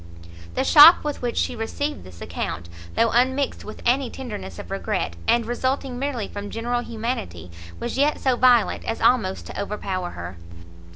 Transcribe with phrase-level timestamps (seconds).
[0.55, 5.15] The shock with which she received this account, though unmixed with any tenderness of regret,
[5.27, 10.37] and resulting merely from general humanity, was yet so violent as almost to overpower her.